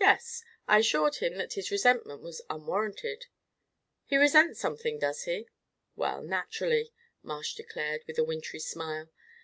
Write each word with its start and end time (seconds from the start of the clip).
"Yes! 0.00 0.42
I 0.66 0.80
assured 0.80 1.18
him 1.18 1.36
that 1.38 1.52
his 1.52 1.70
resentment 1.70 2.20
was 2.22 2.42
unwarranted." 2.50 3.26
"He 4.04 4.16
resents 4.16 4.58
something, 4.58 4.98
does 4.98 5.22
he?" 5.26 5.46
"Well, 5.94 6.22
naturally," 6.22 6.92
Marsh 7.22 7.54
declared, 7.54 8.00
with 8.08 8.18
a 8.18 8.24
wintry 8.24 8.58
smile. 8.58 9.10